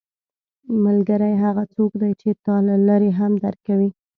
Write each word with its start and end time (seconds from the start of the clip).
ملګری 0.85 1.33
هغه 1.43 1.63
څوک 1.75 1.91
دی 2.01 2.11
چې 2.21 2.29
تا 2.45 2.55
له 2.67 2.75
لرې 2.87 3.11
هم 3.19 3.31
درک 3.43 3.59
کوي 3.67 3.89